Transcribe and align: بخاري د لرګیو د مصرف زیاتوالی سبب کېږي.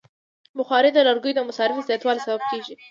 بخاري 0.57 0.89
د 0.93 0.97
لرګیو 1.07 1.37
د 1.37 1.41
مصرف 1.49 1.77
زیاتوالی 1.89 2.21
سبب 2.27 2.41
کېږي. 2.49 2.73